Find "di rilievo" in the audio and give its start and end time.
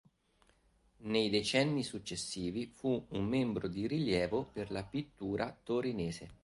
3.67-4.49